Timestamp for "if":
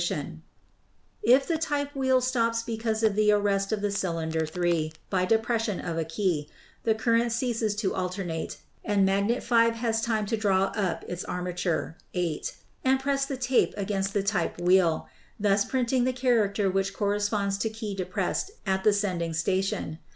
1.43-1.47